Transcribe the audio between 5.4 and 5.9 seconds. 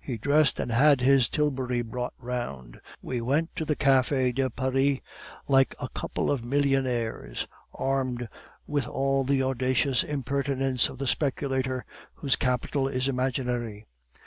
like a